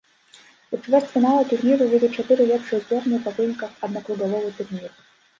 [0.75, 4.91] У чвэрцьфінал турніру выйдуць чатыры лепшыя зборныя па выніках аднакругавога турніру.